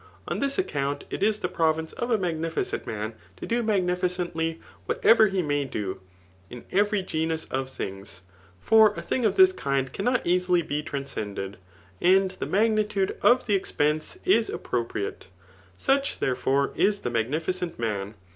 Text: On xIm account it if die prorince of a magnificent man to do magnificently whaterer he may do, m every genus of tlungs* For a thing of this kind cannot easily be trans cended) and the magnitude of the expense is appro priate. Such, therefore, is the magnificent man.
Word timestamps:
On 0.27 0.39
xIm 0.39 0.57
account 0.65 1.03
it 1.11 1.21
if 1.21 1.39
die 1.43 1.47
prorince 1.47 1.93
of 1.93 2.09
a 2.09 2.17
magnificent 2.17 2.87
man 2.87 3.13
to 3.35 3.45
do 3.45 3.61
magnificently 3.61 4.59
whaterer 4.89 5.27
he 5.29 5.43
may 5.43 5.63
do, 5.63 5.99
m 6.49 6.63
every 6.71 7.03
genus 7.03 7.45
of 7.51 7.67
tlungs* 7.67 8.21
For 8.59 8.95
a 8.95 9.03
thing 9.03 9.25
of 9.25 9.35
this 9.35 9.53
kind 9.53 9.93
cannot 9.93 10.25
easily 10.25 10.63
be 10.63 10.81
trans 10.81 11.13
cended) 11.13 11.57
and 12.01 12.31
the 12.31 12.47
magnitude 12.47 13.15
of 13.21 13.45
the 13.45 13.53
expense 13.53 14.17
is 14.25 14.49
appro 14.49 14.87
priate. 14.87 15.27
Such, 15.77 16.17
therefore, 16.17 16.71
is 16.75 17.01
the 17.01 17.11
magnificent 17.11 17.77
man. 17.77 18.15